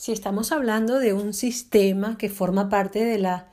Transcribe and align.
si 0.00 0.12
estamos 0.12 0.50
hablando 0.50 0.98
de 0.98 1.12
un 1.12 1.34
sistema 1.34 2.16
que 2.16 2.30
forma 2.30 2.70
parte 2.70 3.04
de 3.04 3.18
la 3.18 3.48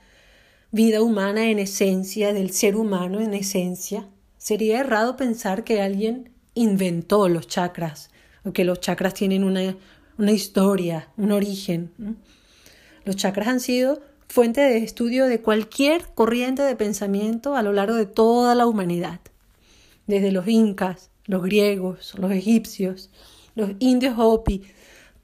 vida 0.70 1.02
humana 1.02 1.50
en 1.50 1.58
esencia, 1.58 2.32
del 2.32 2.52
ser 2.52 2.74
humano 2.74 3.20
en 3.20 3.34
esencia, 3.34 4.08
sería 4.38 4.80
errado 4.80 5.18
pensar 5.18 5.62
que 5.62 5.82
alguien 5.82 6.30
inventó 6.54 7.28
los 7.28 7.48
chakras 7.48 8.08
o 8.46 8.54
que 8.54 8.64
los 8.64 8.80
chakras 8.80 9.12
tienen 9.12 9.44
una, 9.44 9.76
una 10.16 10.32
historia, 10.32 11.10
un 11.18 11.32
origen. 11.32 11.92
Los 13.04 13.16
chakras 13.16 13.48
han 13.48 13.60
sido 13.60 14.00
fuente 14.26 14.62
de 14.62 14.78
estudio 14.78 15.26
de 15.26 15.42
cualquier 15.42 16.06
corriente 16.14 16.62
de 16.62 16.76
pensamiento 16.76 17.56
a 17.56 17.62
lo 17.62 17.74
largo 17.74 17.94
de 17.94 18.06
toda 18.06 18.54
la 18.54 18.66
humanidad, 18.66 19.20
desde 20.06 20.32
los 20.32 20.48
incas, 20.48 21.10
los 21.26 21.42
griegos, 21.42 22.14
los 22.16 22.32
egipcios, 22.32 23.10
los 23.54 23.72
indios 23.80 24.14
Hopi, 24.16 24.62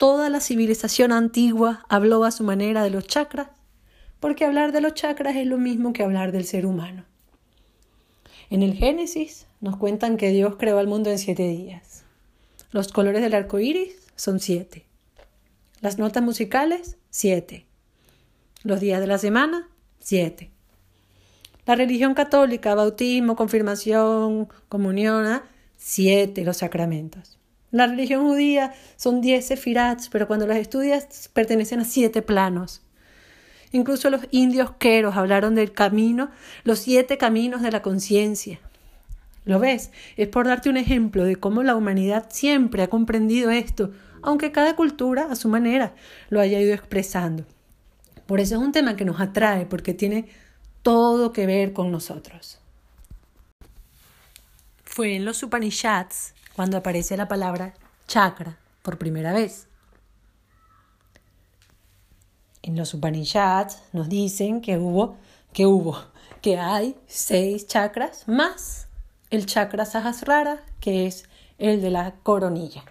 toda 0.04 0.28
la 0.28 0.40
civilización 0.40 1.12
antigua 1.12 1.86
habló 1.88 2.24
a 2.24 2.30
su 2.30 2.44
manera 2.44 2.84
de 2.84 2.90
los 2.90 3.06
chakras, 3.06 3.48
porque 4.20 4.44
hablar 4.44 4.70
de 4.70 4.82
los 4.82 4.92
chakras 4.92 5.34
es 5.34 5.46
lo 5.46 5.56
mismo 5.56 5.94
que 5.94 6.02
hablar 6.02 6.30
del 6.30 6.44
ser 6.44 6.66
humano. 6.66 7.06
En 8.50 8.62
el 8.62 8.74
Génesis 8.74 9.46
nos 9.62 9.78
cuentan 9.78 10.18
que 10.18 10.28
Dios 10.28 10.56
creó 10.58 10.76
al 10.78 10.88
mundo 10.88 11.08
en 11.08 11.18
siete 11.18 11.48
días. 11.48 12.04
Los 12.70 12.92
colores 12.92 13.22
del 13.22 13.32
arco 13.32 13.60
iris 13.60 13.96
son 14.14 14.40
siete. 14.40 14.84
Las 15.80 15.96
notas 15.96 16.22
musicales, 16.22 16.98
siete. 17.08 17.64
Los 18.62 18.80
días 18.80 19.00
de 19.00 19.06
la 19.06 19.16
semana, 19.16 19.70
siete. 20.00 20.50
La 21.64 21.76
religión 21.76 22.12
católica, 22.12 22.74
bautismo, 22.74 23.36
confirmación, 23.36 24.48
comunión, 24.68 25.24
¿ah? 25.24 25.44
siete 25.78 26.44
los 26.44 26.58
sacramentos. 26.58 27.38
La 27.74 27.88
religión 27.88 28.24
judía 28.24 28.72
son 28.94 29.20
diez 29.20 29.46
sefirats, 29.46 30.08
pero 30.08 30.28
cuando 30.28 30.46
las 30.46 30.58
estudias 30.58 31.28
pertenecen 31.32 31.80
a 31.80 31.84
siete 31.84 32.22
planos. 32.22 32.82
Incluso 33.72 34.10
los 34.10 34.28
indios 34.30 34.70
queros 34.78 35.16
hablaron 35.16 35.56
del 35.56 35.72
camino, 35.72 36.30
los 36.62 36.78
siete 36.78 37.18
caminos 37.18 37.62
de 37.62 37.72
la 37.72 37.82
conciencia. 37.82 38.60
¿Lo 39.44 39.58
ves? 39.58 39.90
Es 40.16 40.28
por 40.28 40.46
darte 40.46 40.70
un 40.70 40.76
ejemplo 40.76 41.24
de 41.24 41.34
cómo 41.34 41.64
la 41.64 41.74
humanidad 41.74 42.26
siempre 42.30 42.84
ha 42.84 42.88
comprendido 42.88 43.50
esto, 43.50 43.90
aunque 44.22 44.52
cada 44.52 44.76
cultura, 44.76 45.26
a 45.28 45.34
su 45.34 45.48
manera, 45.48 45.96
lo 46.30 46.38
haya 46.38 46.60
ido 46.60 46.74
expresando. 46.74 47.44
Por 48.26 48.38
eso 48.38 48.54
es 48.54 48.60
un 48.60 48.70
tema 48.70 48.94
que 48.94 49.04
nos 49.04 49.20
atrae, 49.20 49.66
porque 49.66 49.94
tiene 49.94 50.26
todo 50.82 51.32
que 51.32 51.44
ver 51.46 51.72
con 51.72 51.90
nosotros. 51.90 52.60
Fue 54.84 55.16
en 55.16 55.24
los 55.24 55.42
Upanishads 55.42 56.34
cuando 56.54 56.76
aparece 56.76 57.16
la 57.16 57.28
palabra 57.28 57.74
chakra 58.06 58.58
por 58.82 58.98
primera 58.98 59.32
vez. 59.32 59.66
En 62.62 62.76
los 62.76 62.94
Upanishads 62.94 63.82
nos 63.92 64.08
dicen 64.08 64.60
que 64.60 64.78
hubo, 64.78 65.16
que 65.52 65.66
hubo, 65.66 65.98
que 66.40 66.58
hay 66.58 66.96
seis 67.06 67.66
chakras 67.66 68.26
más 68.26 68.88
el 69.30 69.46
chakra 69.46 69.84
Sahasrara, 69.84 70.64
que 70.80 71.06
es 71.06 71.24
el 71.58 71.82
de 71.82 71.90
la 71.90 72.14
coronilla. 72.22 72.84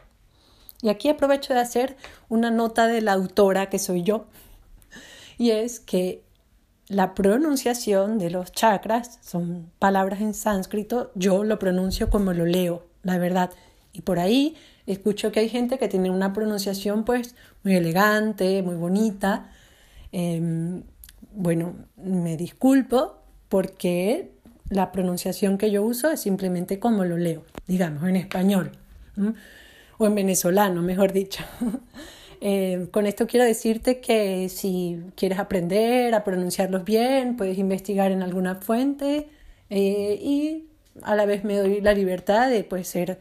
Y 0.82 0.90
aquí 0.90 1.10
aprovecho 1.10 1.54
de 1.54 1.62
hacer 1.62 1.96
una 2.30 2.52
nota 2.52 2.88
de 2.88 3.02
la 3.02 3.14
autora 3.14 3.70
que 3.70 3.80
soy 3.80 4.04
yo, 4.04 4.26
y 5.38 5.52
es 5.52 5.80
que 5.80 6.24
la 6.88 7.16
pronunciación 7.16 8.20
de 8.20 8.30
los 8.30 8.52
chakras 8.52 9.20
son 9.22 9.72
palabras 9.80 10.22
en 10.22 10.34
sánscrito, 10.34 11.12
yo 11.16 11.44
lo 11.44 11.58
pronuncio 11.58 12.10
como 12.10 12.34
lo 12.34 12.46
leo, 12.46 12.86
la 13.04 13.18
verdad. 13.18 13.52
Y 13.92 14.02
por 14.02 14.20
ahí 14.20 14.56
escucho 14.88 15.32
que 15.32 15.42
hay 15.42 15.50
gente 15.50 15.78
que 15.78 15.88
tiene 15.88 16.10
una 16.10 16.34
pronunciación 16.34 17.06
pues 17.06 17.36
muy 17.64 17.76
elegante, 17.76 18.64
muy 18.64 18.76
bonita. 18.76 19.52
Em, 20.12 20.84
bueno, 21.34 21.76
me 21.98 22.38
disculpo 22.38 23.18
porque 23.50 24.32
la 24.70 24.92
pronunciación 24.92 25.58
que 25.58 25.72
yo 25.72 25.84
uso 25.84 26.10
es 26.12 26.22
simplemente 26.22 26.80
como 26.80 27.06
lo 27.06 27.18
leo, 27.18 27.44
digamos, 27.68 28.04
en 28.10 28.16
español 28.16 28.72
o 29.98 30.08
en 30.08 30.16
venezolano, 30.16 30.82
mejor 30.82 31.14
dicho. 31.14 31.44
Eh, 32.46 32.90
con 32.92 33.06
esto 33.06 33.26
quiero 33.26 33.46
decirte 33.46 34.02
que 34.02 34.50
si 34.50 35.02
quieres 35.16 35.40
aprender 35.40 36.14
a 36.14 36.26
pronunciarlos 36.26 36.84
bien, 36.84 37.38
puedes 37.38 37.58
investigar 37.58 38.12
en 38.12 38.22
alguna 38.22 38.56
fuente 38.56 39.30
eh, 39.70 40.20
y 40.22 40.66
a 41.02 41.16
la 41.16 41.26
vez 41.26 41.44
me 41.44 41.58
doy 41.58 41.82
la 41.82 41.94
libertad 41.94 42.50
de 42.50 42.64
pues, 42.64 42.88
ser 42.88 43.20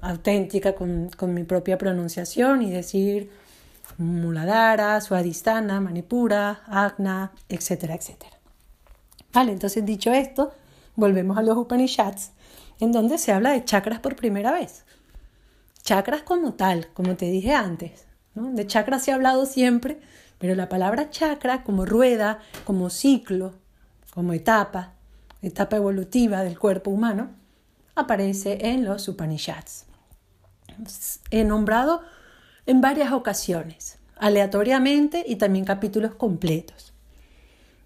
auténtica 0.00 0.74
con, 0.74 1.10
con 1.16 1.34
mi 1.34 1.44
propia 1.44 1.78
pronunciación 1.78 2.62
y 2.62 2.70
decir 2.70 3.30
Muladhara, 3.98 5.00
Swadhisthana, 5.00 5.80
Manipura, 5.80 6.62
Agna, 6.66 7.32
etcétera, 7.48 7.94
etcétera. 7.94 8.36
Vale, 9.32 9.52
entonces 9.52 9.84
dicho 9.84 10.12
esto, 10.12 10.52
volvemos 10.96 11.38
a 11.38 11.42
los 11.42 11.56
Upanishads, 11.56 12.32
en 12.80 12.92
donde 12.92 13.18
se 13.18 13.32
habla 13.32 13.52
de 13.52 13.64
chakras 13.64 14.00
por 14.00 14.16
primera 14.16 14.52
vez. 14.52 14.84
Chakras 15.82 16.22
como 16.22 16.54
tal, 16.54 16.88
como 16.92 17.16
te 17.16 17.26
dije 17.26 17.54
antes. 17.54 18.06
¿no? 18.34 18.52
De 18.52 18.66
chakras 18.66 19.04
se 19.04 19.12
ha 19.12 19.14
hablado 19.14 19.46
siempre, 19.46 20.00
pero 20.38 20.54
la 20.54 20.68
palabra 20.68 21.10
chakra 21.10 21.64
como 21.64 21.86
rueda, 21.86 22.40
como 22.64 22.90
ciclo, 22.90 23.54
como 24.12 24.32
etapa, 24.32 24.95
etapa 25.48 25.76
evolutiva 25.76 26.42
del 26.42 26.58
cuerpo 26.58 26.90
humano, 26.90 27.30
aparece 27.94 28.58
en 28.68 28.84
los 28.84 29.08
Upanishads. 29.08 29.86
He 31.30 31.44
nombrado 31.44 32.02
en 32.66 32.80
varias 32.80 33.12
ocasiones, 33.12 33.98
aleatoriamente 34.16 35.24
y 35.26 35.36
también 35.36 35.64
capítulos 35.64 36.14
completos. 36.14 36.92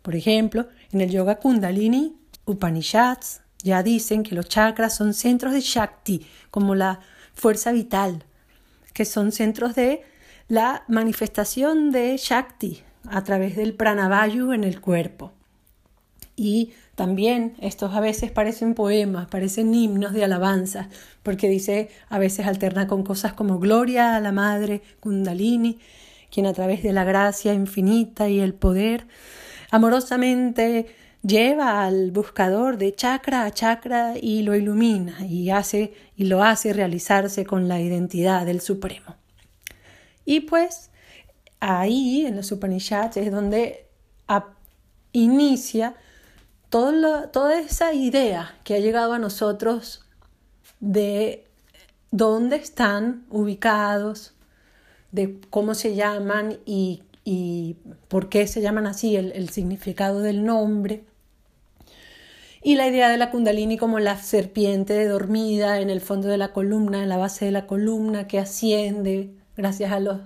Por 0.03 0.17
ejemplo, 0.17 0.69
en 0.93 1.03
el 1.03 1.11
Yoga 1.11 1.37
Kundalini 1.37 2.17
Upanishads 2.47 3.43
ya 3.63 3.83
dicen 3.83 4.23
que 4.23 4.35
los 4.35 4.49
chakras 4.49 4.97
son 4.97 5.13
centros 5.13 5.53
de 5.53 5.61
Shakti, 5.61 6.27
como 6.51 6.75
la 6.75 7.01
fuerza 7.35 7.73
vital, 7.73 8.25
que 8.95 9.05
son 9.05 9.33
centros 9.33 9.75
de 9.75 10.03
la 10.49 10.85
manifestación 10.89 11.91
de 11.91 12.17
Shakti 12.17 12.83
a 13.09 13.23
través 13.23 13.55
del 13.57 13.75
pranavayu 13.75 14.53
en 14.53 14.65
el 14.65 14.81
cuerpo. 14.81 15.33
Y 16.43 16.73
también 16.95 17.55
estos 17.61 17.95
a 17.95 18.01
veces 18.01 18.31
parecen 18.31 18.73
poemas, 18.73 19.29
parecen 19.29 19.75
himnos 19.75 20.15
de 20.15 20.25
alabanza, 20.25 20.89
porque 21.23 21.51
dice, 21.51 21.91
a 22.09 22.19
veces 22.19 22.47
alterna 22.47 22.87
con 22.87 23.03
cosas 23.03 23.35
como 23.35 23.59
Gloria 23.59 24.17
a 24.17 24.21
la 24.21 24.33
Madre 24.33 24.81
Kundalini, 25.01 25.79
quien 26.31 26.47
a 26.47 26.55
través 26.55 26.83
de 26.83 26.95
la 26.95 27.05
gracia 27.05 27.53
infinita 27.53 28.31
y 28.31 28.41
el 28.41 28.55
poder 28.55 29.07
amorosamente 29.71 30.87
lleva 31.21 31.85
al 31.85 32.11
buscador 32.11 32.79
de 32.79 32.95
chakra 32.95 33.45
a 33.45 33.53
chakra 33.53 34.15
y 34.19 34.41
lo 34.41 34.57
ilumina 34.57 35.27
y 35.27 35.51
hace 35.51 35.93
y 36.17 36.25
lo 36.25 36.43
hace 36.43 36.73
realizarse 36.73 37.45
con 37.45 37.69
la 37.69 37.83
identidad 37.83 38.47
del 38.47 38.63
Supremo. 38.63 39.15
Y 40.25 40.41
pues 40.41 40.91
ahí 41.61 42.25
en 42.25 42.37
los 42.37 42.51
Upanishads 42.51 43.19
es 43.19 43.31
donde 43.31 43.85
inicia 45.13 45.97
toda 46.71 47.59
esa 47.59 47.93
idea 47.93 48.55
que 48.65 48.75
ha 48.75 48.79
llegado 48.79 49.13
a 49.13 49.19
nosotros 49.19 50.05
de 50.81 51.45
dónde 52.11 52.57
están 52.57 53.27
ubicados, 53.29 54.35
de 55.13 55.41
cómo 55.51 55.75
se 55.75 55.95
llaman 55.95 56.59
y, 56.65 57.03
por 58.09 58.29
qué 58.29 58.47
se 58.47 58.63
llaman 58.63 58.87
así, 58.87 59.17
el 59.17 59.49
significado 59.51 60.21
del 60.21 60.45
nombre. 60.45 61.05
Y 62.63 62.77
la 62.77 62.87
idea 62.87 63.09
de 63.09 63.17
la 63.17 63.31
kundalini 63.31 63.79
como 63.79 64.01
la 64.01 64.19
serpiente 64.19 65.07
dormida 65.07 65.81
en 65.81 65.89
el 65.89 66.03
fondo 66.03 66.29
de 66.29 66.37
la 66.37 66.53
columna, 66.53 67.03
en 67.03 67.09
la 67.09 67.17
base 67.17 67.47
de 67.47 67.53
la 67.53 67.67
columna 67.67 68.27
que 68.27 68.39
asciende 68.39 69.31
gracias 69.57 69.93
a 69.93 70.01
los, 70.01 70.19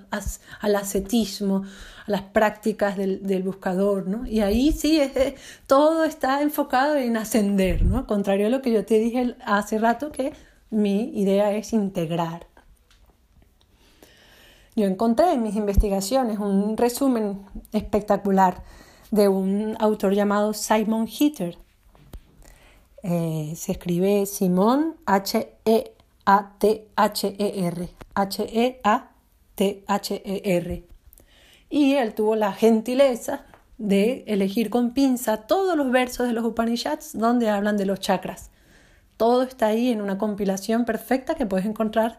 al 0.60 0.77
ascetismo, 0.77 1.65
a 2.07 2.10
las 2.10 2.22
prácticas 2.22 2.97
del, 2.97 3.43
buscador, 3.43 4.07
¿no? 4.07 4.27
Y 4.27 4.41
ahí 4.41 4.72
sí, 4.72 5.01
es, 5.01 5.34
todo 5.66 6.04
está 6.04 6.43
enfocado 6.43 6.97
en 6.97 7.16
ascender, 7.16 7.84
¿no? 7.84 8.07
Contrario 8.07 8.47
a 8.47 8.51
lo 8.51 8.63
que 8.63 8.72
yo 8.72 8.84
te 8.84 8.98
dije 8.98 9.37
hace 9.45 9.78
rato, 9.78 10.13
que 10.13 10.33
mi 10.71 11.19
idea 11.19 11.53
es 11.53 11.72
integrar. 11.72 12.47
Yo 14.77 14.87
encontré 14.87 15.33
en 15.33 15.43
mis 15.43 15.54
investigaciones 15.54 16.39
un 16.39 16.77
resumen 16.77 17.43
espectacular 17.72 18.63
de 19.10 19.28
un 19.28 19.77
autor 19.78 20.15
llamado 20.15 20.53
Simon 20.53 21.07
Hitter, 21.07 21.57
eh, 23.07 23.53
se 23.54 23.72
escribe 23.72 24.25
Simón 24.25 24.97
H-E-A-T-H-E-R. 25.04 25.95
H-E-A-T-H-E-R. 29.56 30.84
Y 31.71 31.95
él 31.95 32.15
tuvo 32.15 32.36
la 32.36 32.53
gentileza 32.53 33.47
de 33.78 34.24
elegir 34.27 34.71
con 34.71 34.95
pinza 34.95 35.47
todos 35.47 35.77
los 35.77 35.91
versos 35.91 36.27
de 36.27 36.33
los 36.33 36.45
Upanishads 36.45 37.18
donde 37.18 37.48
hablan 37.48 37.77
de 37.77 37.86
los 37.86 38.01
chakras. 38.01 38.51
Todo 39.16 39.42
está 39.42 39.68
ahí 39.68 39.91
en 39.91 40.01
una 40.01 40.18
compilación 40.18 40.84
perfecta 40.84 41.34
que 41.34 41.47
puedes 41.47 41.66
encontrar 41.66 42.18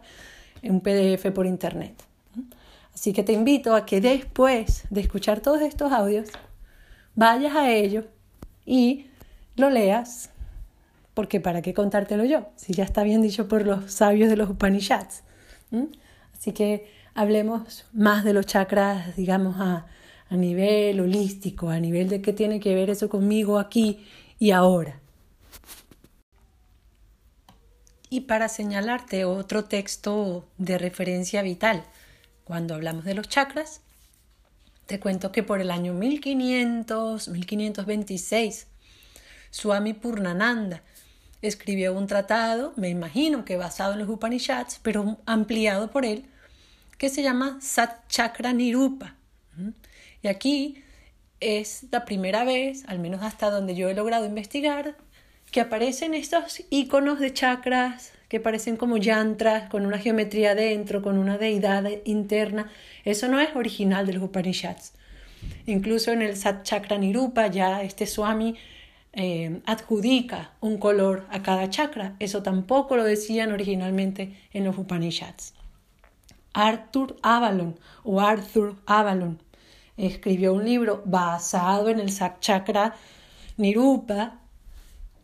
en 0.62 0.74
un 0.74 0.80
PDF 0.80 1.30
por 1.32 1.46
internet. 1.46 1.94
Así 2.94 3.12
que 3.12 3.22
te 3.22 3.32
invito 3.32 3.74
a 3.74 3.84
que 3.84 4.00
después 4.00 4.84
de 4.90 5.02
escuchar 5.02 5.40
todos 5.40 5.60
estos 5.60 5.92
audios, 5.92 6.30
vayas 7.14 7.54
a 7.54 7.70
ello 7.70 8.04
y 8.64 9.06
lo 9.56 9.68
leas, 9.70 10.30
porque 11.12 11.40
para 11.40 11.62
qué 11.62 11.74
contártelo 11.74 12.24
yo, 12.24 12.48
si 12.56 12.72
ya 12.72 12.84
está 12.84 13.02
bien 13.02 13.20
dicho 13.22 13.48
por 13.48 13.66
los 13.66 13.92
sabios 13.92 14.30
de 14.30 14.36
los 14.36 14.48
Upanishads. 14.48 15.22
Así 16.32 16.52
que 16.52 16.90
hablemos 17.16 17.86
más 17.92 18.24
de 18.24 18.34
los 18.34 18.46
chakras, 18.46 19.16
digamos, 19.16 19.56
a, 19.58 19.86
a 20.28 20.36
nivel 20.36 21.00
holístico, 21.00 21.70
a 21.70 21.80
nivel 21.80 22.08
de 22.08 22.20
qué 22.20 22.32
tiene 22.32 22.60
que 22.60 22.74
ver 22.74 22.90
eso 22.90 23.08
conmigo 23.08 23.58
aquí 23.58 24.06
y 24.38 24.50
ahora. 24.50 25.00
Y 28.10 28.20
para 28.20 28.48
señalarte 28.48 29.24
otro 29.24 29.64
texto 29.64 30.46
de 30.58 30.78
referencia 30.78 31.42
vital, 31.42 31.84
cuando 32.44 32.74
hablamos 32.74 33.04
de 33.04 33.14
los 33.14 33.28
chakras, 33.28 33.80
te 34.84 35.00
cuento 35.00 35.32
que 35.32 35.42
por 35.42 35.60
el 35.60 35.70
año 35.70 35.94
1500, 35.94 37.28
1526, 37.28 38.66
Swami 39.50 39.94
Purnananda 39.94 40.82
escribió 41.40 41.94
un 41.94 42.06
tratado, 42.06 42.74
me 42.76 42.90
imagino 42.90 43.44
que 43.46 43.56
basado 43.56 43.94
en 43.94 44.00
los 44.00 44.08
Upanishads, 44.08 44.80
pero 44.82 45.18
ampliado 45.24 45.90
por 45.90 46.04
él, 46.04 46.28
que 46.98 47.08
se 47.08 47.22
llama 47.22 47.58
Sat 47.60 48.08
Chakra 48.08 48.52
Nirupa. 48.52 49.16
Y 50.22 50.28
aquí 50.28 50.82
es 51.40 51.86
la 51.90 52.04
primera 52.04 52.44
vez, 52.44 52.84
al 52.88 52.98
menos 52.98 53.22
hasta 53.22 53.50
donde 53.50 53.74
yo 53.74 53.88
he 53.88 53.94
logrado 53.94 54.26
investigar, 54.26 54.96
que 55.50 55.60
aparecen 55.60 56.14
estos 56.14 56.62
iconos 56.70 57.20
de 57.20 57.32
chakras 57.32 58.12
que 58.28 58.40
parecen 58.40 58.76
como 58.76 58.96
yantras, 58.96 59.68
con 59.68 59.86
una 59.86 59.98
geometría 59.98 60.54
dentro, 60.54 61.00
con 61.02 61.16
una 61.16 61.38
deidad 61.38 61.84
interna. 62.04 62.70
Eso 63.04 63.28
no 63.28 63.40
es 63.40 63.54
original 63.54 64.06
de 64.06 64.14
los 64.14 64.24
Upanishads. 64.24 64.94
Incluso 65.66 66.12
en 66.12 66.22
el 66.22 66.36
Sat 66.36 66.64
Chakra 66.64 66.98
Nirupa 66.98 67.46
ya 67.46 67.82
este 67.82 68.06
Swami 68.06 68.56
eh, 69.12 69.60
adjudica 69.64 70.52
un 70.60 70.78
color 70.78 71.26
a 71.30 71.42
cada 71.42 71.70
chakra. 71.70 72.16
Eso 72.18 72.42
tampoco 72.42 72.96
lo 72.96 73.04
decían 73.04 73.52
originalmente 73.52 74.34
en 74.52 74.64
los 74.64 74.76
Upanishads. 74.76 75.54
Arthur 76.56 77.16
Avalon 77.22 77.78
o 78.02 78.18
Arthur 78.18 78.76
Avalon 78.86 79.38
escribió 79.98 80.54
un 80.54 80.64
libro 80.64 81.02
basado 81.04 81.90
en 81.90 82.00
el 82.00 82.10
Chakra 82.40 82.94
Nirupa 83.58 84.40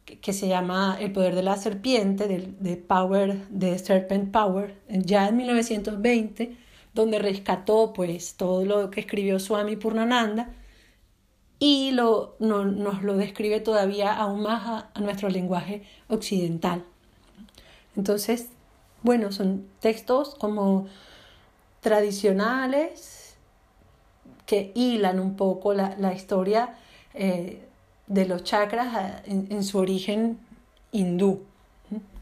que 0.04 0.32
se 0.34 0.46
llama 0.46 0.98
El 1.00 1.12
poder 1.12 1.34
de 1.34 1.42
la 1.42 1.56
serpiente, 1.56 2.28
de, 2.28 2.76
Power, 2.76 3.48
de 3.48 3.78
Serpent 3.78 4.30
Power, 4.30 4.76
ya 4.88 5.28
en 5.28 5.38
1920, 5.38 6.56
donde 6.92 7.18
rescató 7.18 7.94
pues 7.94 8.34
todo 8.36 8.66
lo 8.66 8.90
que 8.90 9.00
escribió 9.00 9.38
Swami 9.40 9.76
Purnananda 9.76 10.50
y 11.58 11.92
lo, 11.92 12.36
nos 12.40 13.02
lo 13.02 13.16
describe 13.16 13.60
todavía 13.60 14.12
aún 14.12 14.42
más 14.42 14.90
a, 14.94 15.00
nuestro 15.00 15.30
lenguaje 15.30 15.82
occidental. 16.08 16.84
Entonces, 17.96 18.48
bueno, 19.02 19.32
son 19.32 19.66
textos 19.80 20.34
como 20.34 20.88
tradicionales 21.82 23.34
que 24.46 24.72
hilan 24.74 25.20
un 25.20 25.36
poco 25.36 25.74
la, 25.74 25.94
la 25.98 26.14
historia 26.14 26.74
eh, 27.12 27.60
de 28.06 28.26
los 28.26 28.44
chakras 28.44 29.22
en, 29.26 29.64
su 29.64 29.78
origen 29.78 30.38
hindú. 30.90 31.44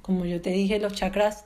Como 0.02 0.24
yo 0.24 0.40
te 0.40 0.50
dije, 0.50 0.78
los 0.78 0.94
chakras 0.94 1.44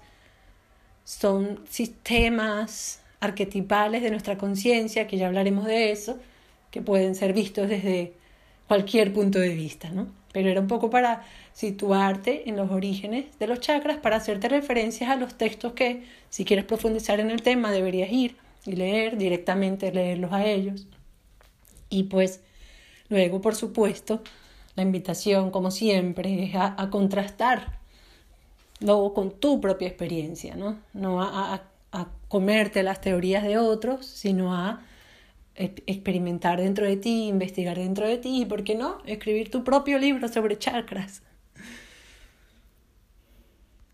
son 1.04 1.60
sistemas 1.68 3.00
arquetipales 3.20 4.02
de 4.02 4.10
nuestra 4.10 4.36
conciencia, 4.38 5.06
que 5.06 5.16
ya 5.16 5.26
hablaremos 5.26 5.64
de 5.64 5.92
eso, 5.92 6.18
que 6.70 6.82
pueden 6.82 7.14
ser 7.14 7.32
vistos 7.32 7.68
desde 7.68 8.14
cualquier 8.68 9.12
punto 9.12 9.38
de 9.38 9.54
vista, 9.54 9.90
¿no? 9.90 10.08
Pero 10.32 10.48
era 10.48 10.60
un 10.60 10.66
poco 10.66 10.90
para 10.90 11.24
situarte 11.52 12.48
en 12.48 12.56
los 12.56 12.70
orígenes 12.70 13.38
de 13.38 13.46
los 13.46 13.60
chakras, 13.60 13.98
para 13.98 14.16
hacerte 14.16 14.48
referencias 14.48 15.10
a 15.10 15.16
los 15.16 15.34
textos 15.34 15.74
que, 15.74 16.04
si 16.30 16.44
quieres 16.44 16.64
profundizar 16.64 17.20
en 17.20 17.30
el 17.30 17.42
tema, 17.42 17.70
deberías 17.70 18.10
ir 18.10 18.36
y 18.66 18.72
leer 18.72 19.16
directamente, 19.16 19.92
leerlos 19.92 20.32
a 20.32 20.44
ellos. 20.44 20.86
Y 21.88 22.04
pues 22.04 22.40
Luego, 23.08 23.40
por 23.40 23.54
supuesto, 23.54 24.22
la 24.76 24.82
invitación, 24.82 25.50
como 25.50 25.70
siempre, 25.70 26.44
es 26.44 26.54
a, 26.54 26.88
contrastar 26.90 27.78
luego 28.80 29.14
con 29.14 29.30
tu 29.38 29.60
propia 29.60 29.88
experiencia, 29.88 30.56
no, 30.56 30.78
no 30.92 31.22
a, 31.22 31.62
a 31.92 32.08
comerte 32.28 32.82
las 32.82 33.00
teorías 33.00 33.44
de 33.44 33.58
otros, 33.58 34.06
sino 34.06 34.54
a 34.54 34.82
experimentar 35.56 36.60
dentro 36.60 36.86
de 36.86 36.96
ti, 36.96 37.26
investigar 37.28 37.78
dentro 37.78 38.06
de 38.06 38.18
ti 38.18 38.42
y, 38.42 38.46
¿por 38.46 38.64
qué 38.64 38.74
no?, 38.74 38.98
escribir 39.06 39.50
tu 39.50 39.64
propio 39.64 39.98
libro 39.98 40.28
sobre 40.28 40.58
chakras. 40.58 41.22